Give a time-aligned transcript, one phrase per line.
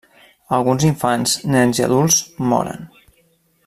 [0.57, 2.19] Alguns infants, nens i adults
[2.53, 2.87] moren.